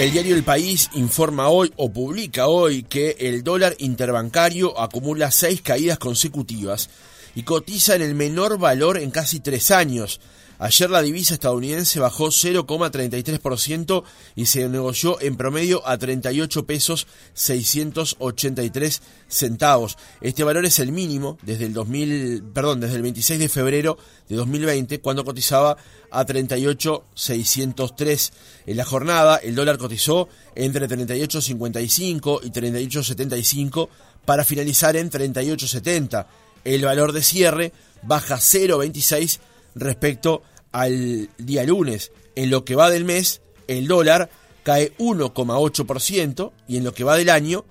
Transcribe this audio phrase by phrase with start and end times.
[0.00, 5.60] El diario El País informa hoy o publica hoy que el dólar interbancario acumula seis
[5.60, 6.88] caídas consecutivas
[7.34, 10.18] y cotiza en el menor valor en casi tres años.
[10.62, 14.04] Ayer la divisa estadounidense bajó 0,33%
[14.36, 19.96] y se negoció en promedio a 38 pesos 683 centavos.
[20.20, 23.96] Este valor es el mínimo desde el 2000, perdón, desde el 26 de febrero
[24.28, 25.78] de 2020 cuando cotizaba
[26.10, 28.32] a 38.603.
[28.66, 33.88] En la jornada el dólar cotizó entre 38.55 y 38.75
[34.26, 36.26] para finalizar en 38.70.
[36.64, 37.72] El valor de cierre
[38.02, 39.38] baja 0.26
[39.74, 40.42] respecto
[40.72, 42.12] al día lunes.
[42.34, 44.30] En lo que va del mes, el dólar
[44.62, 47.64] cae 1,8% y en lo que va del año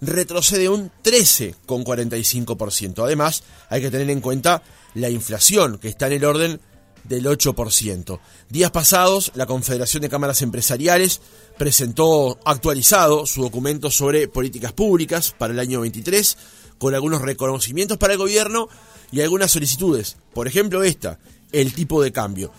[0.00, 3.04] retrocede un 13,45%.
[3.04, 4.62] Además, hay que tener en cuenta
[4.94, 6.60] la inflación, que está en el orden
[7.04, 8.20] del 8%.
[8.48, 11.20] Días pasados, la Confederación de Cámaras Empresariales
[11.56, 16.36] presentó actualizado su documento sobre políticas públicas para el año 23,
[16.78, 18.68] con algunos reconocimientos para el gobierno
[19.12, 20.16] y algunas solicitudes.
[20.34, 21.18] Por ejemplo, esta,
[21.52, 22.52] el tipo de cambio.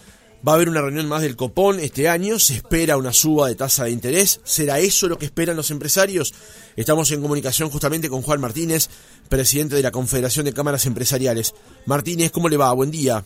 [0.48, 3.56] Va a haber una reunión más del copón este año, se espera una suba de
[3.56, 4.40] tasa de interés.
[4.44, 6.34] ¿Será eso lo que esperan los empresarios?
[6.76, 8.88] Estamos en comunicación justamente con Juan Martínez,
[9.30, 11.56] presidente de la Confederación de Cámaras Empresariales.
[11.86, 12.72] Martínez, ¿cómo le va?
[12.74, 13.26] Buen día.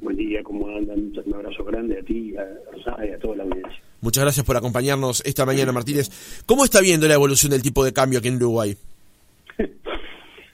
[0.00, 1.12] Buen día, ¿cómo andan?
[1.24, 3.80] Un abrazo grande a ti, a Rosana y a toda la audiencia.
[4.00, 6.10] Muchas gracias por acompañarnos esta mañana, Martínez.
[6.44, 8.76] ¿Cómo está viendo la evolución del tipo de cambio aquí en Uruguay?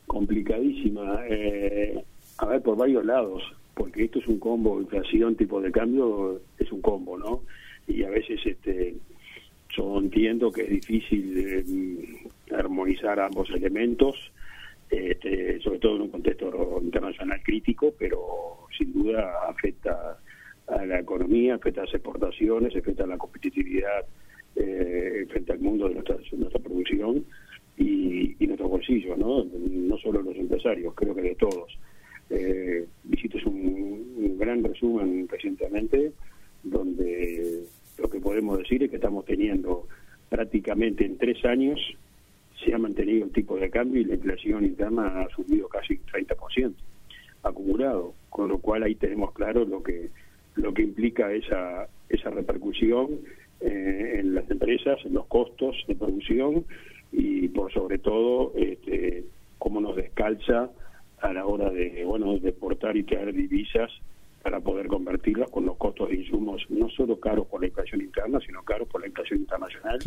[0.09, 1.21] Complicadísima.
[1.29, 2.03] Eh,
[2.39, 3.43] a ver, por varios lados
[3.79, 7.43] porque esto es un combo, inflación, tipo de cambio, es un combo, ¿no?
[7.87, 8.97] Y a veces este
[9.71, 14.17] yo entiendo que es difícil eh, armonizar ambos elementos,
[14.91, 20.19] este, sobre todo en un contexto internacional crítico, pero sin duda afecta
[20.67, 24.05] a la economía, afecta a las exportaciones, afecta a la competitividad
[24.57, 27.25] eh, frente al mundo de nuestra, nuestra producción
[27.77, 29.45] y, y nuestros bolsillos, ¿no?
[30.09, 31.79] Solo los empresarios, creo que de todos.
[32.31, 32.87] Eh,
[33.45, 36.13] un, gran resumen recientemente
[36.63, 37.65] donde
[37.99, 39.87] lo que podemos decir es que estamos teniendo
[40.31, 41.79] prácticamente en tres años
[42.65, 46.73] se ha mantenido el tipo de cambio y la inflación interna ha subido casi 30%
[47.43, 50.09] acumulado, con lo cual ahí tenemos claro lo que
[50.55, 53.11] lo que implica esa esa repercusión
[53.61, 56.65] eh, en las empresas, en los costos de producción
[57.13, 59.25] y por sobre todo este,
[59.59, 60.71] cómo nos descalza
[61.21, 63.91] a la hora de bueno de exportar y traer divisas
[64.43, 68.39] para poder convertirlas con los costos de insumos no solo caros por la inflación interna,
[68.41, 69.99] sino caros por la inflación internacional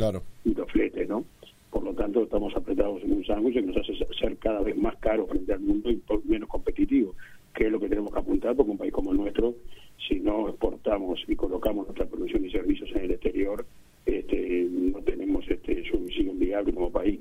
[0.46, 1.26] y los fletes, ¿no?
[1.70, 4.96] Por lo tanto, estamos apretados en un sándwich que nos hace ser cada vez más
[4.98, 7.16] caro frente al mundo y menos competitivo,
[7.56, 9.56] que es lo que tenemos que apuntar, porque un país como el nuestro,
[10.08, 13.66] si no exportamos y colocamos nuestra producción y servicios en el exterior,
[14.06, 17.20] este, no tenemos este, su visión viable como país.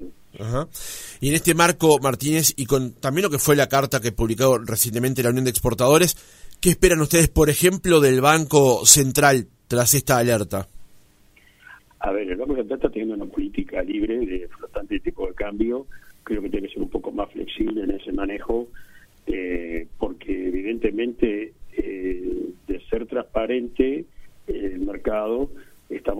[1.20, 4.58] Y en este marco, Martínez, y con también lo que fue la carta que publicó
[4.58, 6.16] recientemente la Unión de Exportadores,
[6.60, 10.68] ¿qué esperan ustedes, por ejemplo, del Banco Central tras esta alerta?
[12.00, 15.34] A ver, el Banco Central está teniendo una política libre de flotante de tipo de
[15.34, 15.86] cambio.
[16.22, 18.68] Creo que tiene que ser un poco más flexible en ese manejo,
[19.26, 24.06] eh, porque evidentemente eh, de ser transparente
[24.46, 25.50] el mercado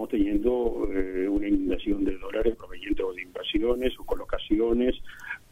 [0.09, 4.97] teniendo eh, una inundación de dólares provenientes de inversiones o colocaciones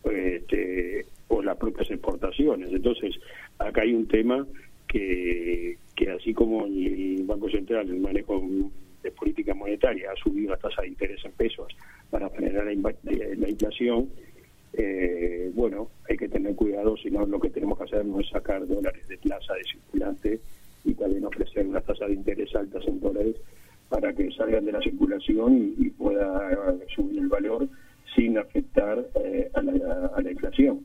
[0.04, 2.72] este, o las propias exportaciones.
[2.72, 3.16] Entonces,
[3.58, 4.46] acá hay un tema
[4.86, 8.42] que, que así como el Banco Central, el manejo
[9.02, 11.68] de política monetaria, ha subido la tasa de interés en pesos
[12.10, 12.92] para frenar la,
[13.36, 14.08] la inflación,
[14.72, 18.28] eh, bueno, hay que tener cuidado, si no lo que tenemos que hacer no es
[18.28, 20.40] sacar dólares de plaza de circulante
[20.84, 23.36] y también ofrecer una tasa de interés altas en dólares
[23.88, 27.68] para que salgan de la circulación y, pueda eh, subir el valor
[28.14, 30.84] sin afectar eh, a, la, inflación.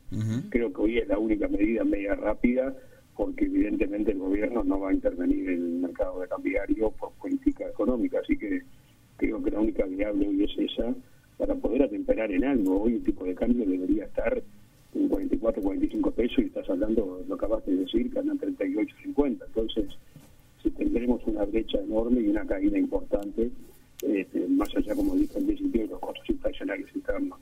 [0.50, 2.74] Creo que hoy es la única medida media rápida
[3.16, 7.68] porque evidentemente el gobierno no va a intervenir en el mercado de cambiario por política
[7.68, 8.64] económica, así que
[9.18, 10.94] creo que la única viable hoy es esa
[11.38, 12.84] para poder atemperar en algo.
[12.84, 14.42] Hoy el tipo de cambio debería estar
[14.96, 19.46] en 44, 45 pesos y estás hablando, lo acabaste de decir, que andan 38, 50.
[19.46, 19.86] Entonces,
[21.46, 23.50] brecha enorme y una caída importante,
[24.02, 27.40] este, más allá, como dije al principio, de los costos inflacionarios internos.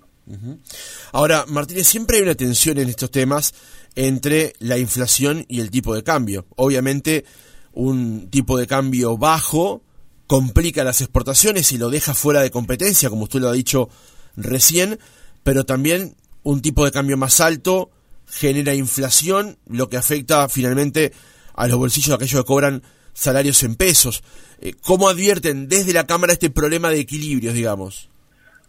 [1.12, 3.54] Ahora, Martínez, siempre hay una tensión en estos temas
[3.96, 6.46] entre la inflación y el tipo de cambio.
[6.56, 7.26] Obviamente,
[7.74, 9.82] un tipo de cambio bajo
[10.28, 13.90] complica las exportaciones y lo deja fuera de competencia, como usted lo ha dicho
[14.38, 14.98] recién,
[15.44, 17.92] pero también un tipo de cambio más alto
[18.28, 21.12] genera inflación, lo que afecta finalmente
[21.54, 22.82] a los bolsillos de aquellos que cobran
[23.14, 24.24] salarios en pesos.
[24.62, 28.10] Eh, ¿Cómo advierten desde la Cámara este problema de equilibrios, digamos?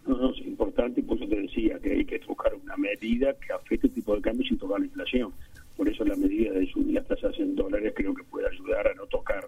[0.07, 3.53] No, no, es importante por eso te decía que hay que buscar una medida que
[3.53, 5.33] afecte el tipo de cambio sin tocar la inflación.
[5.77, 8.95] Por eso la medida de subir las tasas en dólares creo que puede ayudar a
[8.95, 9.45] no tocar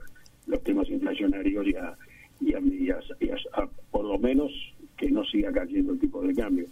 [0.47, 1.97] los temas inflacionarios y a,
[2.41, 2.99] y a,
[3.91, 4.51] por lo menos
[4.97, 6.67] que no siga cayendo el tipo de cambio.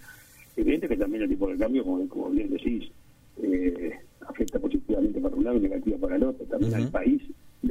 [0.56, 2.90] Evidente que también el tipo de cambio, como, como bien decís,
[3.42, 3.92] eh,
[4.28, 6.44] afecta positivamente para un lado y negativa para el otro.
[6.46, 7.22] También al país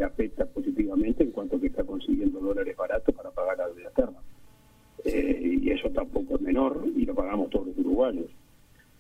[0.01, 4.18] le afecta positivamente en cuanto que está consiguiendo dólares baratos para pagar la deuda externa.
[5.06, 8.25] Eh, y eso tampoco es menor y lo pagamos todos los uruguayos.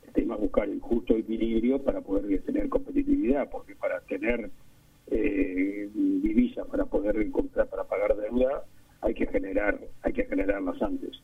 [0.05, 4.51] El tema es buscar el justo equilibrio para poder tener competitividad, porque para tener
[5.07, 8.63] eh, divisas, para poder comprar, para pagar deuda,
[9.01, 11.19] hay que generar, hay que generarlas antes.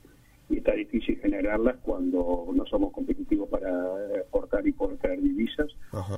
[0.50, 3.70] Y está difícil generarlas cuando no somos competitivos para
[4.16, 5.68] exportar y poder traer divisas,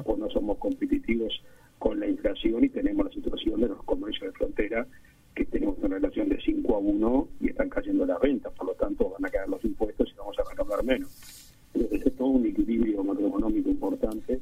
[0.06, 1.42] o no somos competitivos
[1.80, 4.86] con la inflación y tenemos la situación de los comercios de frontera
[5.34, 8.74] que tenemos una relación de 5 a 1 y están cayendo las ventas, por lo
[8.74, 11.54] tanto van a caer los impuestos y vamos a recaudar menos.
[11.74, 14.40] Entonces es todo un equilibrio macroeconómico importante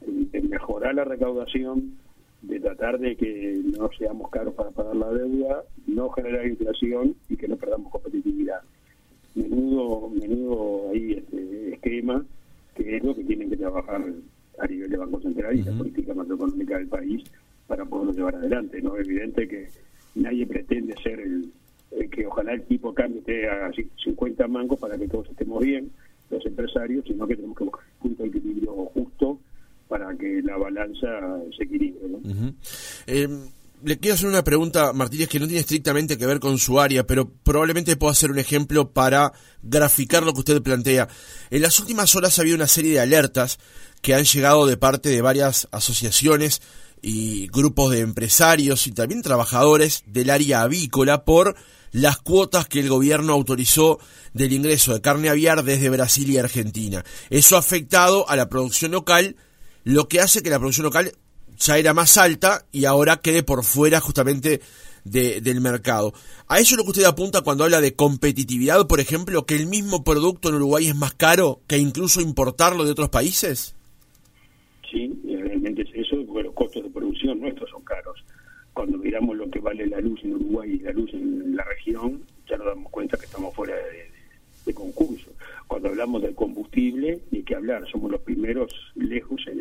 [0.00, 0.94] de mejorar
[2.42, 7.36] de tratar de que no seamos caros para pagar la deuda, no generar inflación y
[7.36, 8.60] que no perdamos competitividad.
[9.34, 12.24] Menudo, menudo ahí este esquema
[12.74, 14.02] que es lo que tienen que trabajar
[14.58, 17.24] a nivel de Banco Central y la política macroeconómica del país
[17.66, 18.82] para poderlo llevar adelante.
[18.82, 19.68] no Es evidente que
[20.14, 21.52] nadie pretende ser el,
[22.10, 25.90] que ojalá el tipo cambio esté a 50 mangos para que todos estemos bien,
[26.30, 29.38] los empresarios, sino que tenemos que buscar un punto de equilibrio justo
[29.88, 31.06] para que la balanza
[31.56, 32.00] se equilibre.
[33.06, 33.40] Em,
[33.82, 37.06] le quiero hacer una pregunta, Martínez, que no tiene estrictamente que ver con su área,
[37.06, 41.08] pero probablemente pueda ser un ejemplo para graficar lo que usted plantea.
[41.50, 43.58] En las últimas horas ha habido una serie de alertas
[44.02, 46.62] que han llegado de parte de varias asociaciones
[47.02, 51.54] y grupos de empresarios y también trabajadores del área avícola por
[51.92, 53.98] las cuotas que el gobierno autorizó
[54.34, 57.04] del ingreso de carne aviar desde Brasil y Argentina.
[57.30, 59.36] Eso ha afectado a la producción local,
[59.86, 61.12] lo que hace que la producción local
[61.56, 64.60] ya era más alta y ahora quede por fuera justamente
[65.04, 66.12] del mercado.
[66.48, 69.68] ¿A eso es lo que usted apunta cuando habla de competitividad, por ejemplo, que el
[69.68, 73.76] mismo producto en Uruguay es más caro que incluso importarlo de otros países?
[74.90, 78.24] Sí, realmente es eso, porque los costos de producción nuestros son caros.
[78.72, 82.22] Cuando miramos lo que vale la luz en Uruguay y la luz en la región,
[82.50, 85.30] ya nos damos cuenta que estamos fuera de, concurso.
[85.66, 89.60] Cuando hablamos del combustible, ni que hablar, somos los primeros lejos en,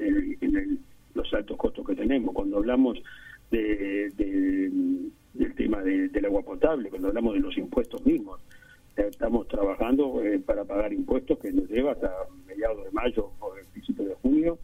[0.56, 0.80] el,
[1.14, 2.34] los altos costos que tenemos.
[2.34, 3.02] Cuando hablamos
[3.52, 8.40] de, del tema del agua potable, cuando hablamos de los impuestos mismos,
[8.96, 12.12] estamos trabajando eh, para pagar impuestos que nos lleva hasta
[12.48, 14.58] mediados de mayo o el principio de junio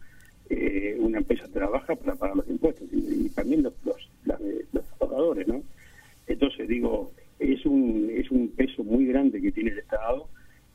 [0.48, 3.30] eh, una empresa trabaja para pagar los impuestos y,
[3.62, 3.72] los,
[4.72, 5.62] los trabajadores, ¿no?
[6.26, 10.28] Entonces digo, es un, es un peso muy grande que tiene el Estado,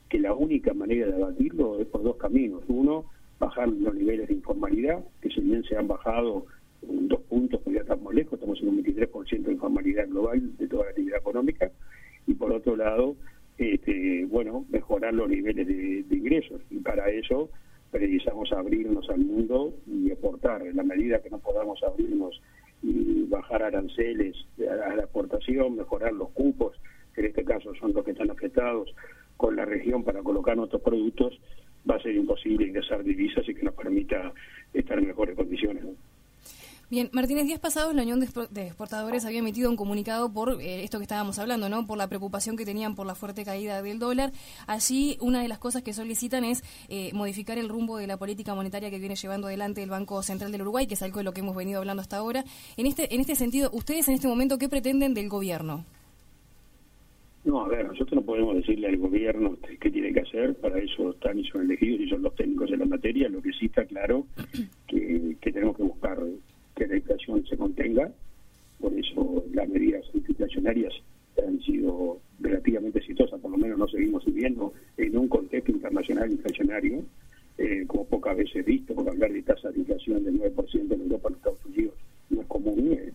[0.10, 2.64] que la única manera de abatirlo es por dos caminos.
[2.68, 3.06] Uno,
[3.40, 6.46] bajar los niveles de informalidad, que si bien se han bajado
[6.82, 10.86] dos puntos, pues ya estamos lejos, estamos en un 23% de informalidad global de toda
[10.86, 11.72] la actividad económica,
[12.26, 13.16] y por otro lado,
[13.58, 16.62] este, bueno, mejorar los niveles de ingresos.
[16.70, 17.50] Y para eso
[17.92, 20.62] precisamos abrirnos al mundo y exportar.
[20.62, 22.42] En la medida que no podamos abrirnos
[22.84, 26.76] y bajar aranceles a la exportación, mejorar los cupos,
[27.14, 28.94] que en este caso son los que están afectados
[29.36, 31.40] con la región para colocar nuestros productos,
[31.90, 34.34] va a ser imposible ingresar divisas y que nos permita
[34.74, 35.84] estar en mejores condiciones.
[36.90, 38.28] Bien, Martínez, días pasados la Unión de
[38.66, 41.86] Exportadores había emitido un comunicado por eh, esto que estábamos hablando, ¿no?
[41.86, 44.32] Por la preocupación que tenían por la fuerte caída del dólar.
[44.68, 48.56] Allí, una de las cosas que solicitan es eh, modificar el rumbo de la política
[48.56, 51.34] monetaria que viene llevando adelante el Banco Central del Uruguay, que es algo de lo
[51.34, 52.46] que hemos venido hablando hasta ahora.
[52.78, 55.84] En este, en este sentido, ¿ustedes en este momento qué pretenden del gobierno?
[57.44, 61.10] No, a ver, nosotros no podemos decirle al gobierno qué tiene que hacer, para eso
[61.12, 63.28] están y son elegidos y son los técnicos de la materia.
[63.28, 64.26] Lo que sí está claro
[64.88, 66.18] que, que tenemos que buscar
[66.78, 68.12] que la inflación se contenga,
[68.80, 70.94] por eso las medidas antiinflacionarias
[71.46, 77.04] han sido relativamente exitosas, por lo menos no seguimos viviendo en un contexto internacional inflacionario,
[77.58, 81.30] eh, como pocas veces visto, por hablar de tasas de inflación del 9% en Europa,
[81.30, 81.94] en Estados Unidos,
[82.30, 82.92] no es común.
[82.94, 83.14] Eh,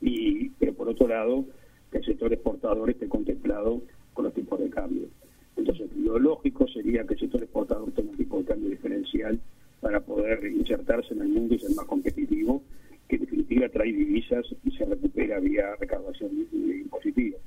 [0.00, 1.44] y, pero por otro lado,
[1.90, 3.82] que el sector exportador esté contemplado
[4.14, 5.08] con los tipos de cambio.
[5.56, 9.38] Entonces, lo lógico sería que el sector exportador tenga un tipo de cambio diferencial
[9.80, 12.62] para poder insertarse en el mundo y ser más competitivo
[13.72, 17.38] trae divisas y se recupera vía recaudación impositiva.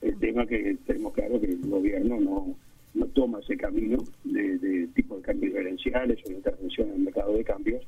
[0.00, 2.56] El tema que tenemos claro que el gobierno no,
[2.94, 7.34] no toma ese camino de, tipo de cambios diferenciales o de intervención en el mercado
[7.34, 7.82] de cambios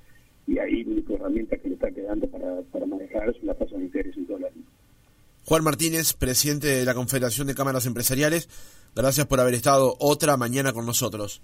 [0.46, 3.76] y ahí la única herramienta que le está quedando para, para manejar es la tasa
[3.76, 4.58] de interés en dólares.
[5.44, 8.48] Juan Martínez, presidente de la Confederación de Cámaras Empresariales,
[8.94, 11.42] gracias por haber estado otra mañana con nosotros.